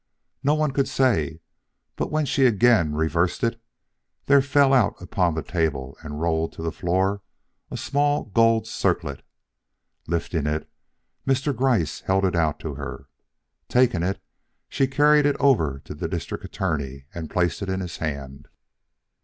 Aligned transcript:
No 0.41 0.55
one 0.55 0.71
could 0.71 0.87
say, 0.87 1.41
but 1.95 2.09
when 2.11 2.25
she 2.25 2.47
again 2.47 2.95
reversed 2.95 3.43
it, 3.43 3.61
there 4.25 4.41
fell 4.41 4.73
out 4.73 4.99
upon 4.99 5.35
the 5.35 5.43
table 5.43 5.95
and 6.01 6.19
rolled 6.19 6.53
to 6.53 6.63
the 6.63 6.71
floor 6.71 7.21
a 7.69 7.77
small 7.77 8.23
gold 8.23 8.65
circlet. 8.65 9.21
Lifting 10.07 10.47
it, 10.47 10.67
Mr. 11.27 11.55
Gryce 11.55 11.99
held 12.01 12.25
it 12.25 12.35
out 12.35 12.59
to 12.61 12.73
her. 12.73 13.09
Taking 13.69 14.01
it, 14.01 14.19
she 14.69 14.87
carried 14.87 15.27
it 15.27 15.35
over 15.39 15.83
to 15.85 15.93
the 15.93 16.07
District 16.07 16.43
Attorney 16.43 17.05
and 17.13 17.29
placed 17.29 17.61
it 17.61 17.69
in 17.69 17.79
his 17.79 17.97
hand. 17.97 18.47